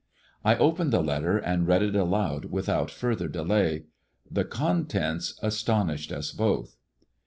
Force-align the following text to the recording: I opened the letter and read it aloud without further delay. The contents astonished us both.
I 0.43 0.55
opened 0.55 0.91
the 0.91 1.03
letter 1.03 1.37
and 1.37 1.67
read 1.67 1.83
it 1.83 1.95
aloud 1.95 2.45
without 2.45 2.89
further 2.89 3.27
delay. 3.27 3.83
The 4.31 4.45
contents 4.45 5.37
astonished 5.43 6.11
us 6.11 6.31
both. 6.31 6.75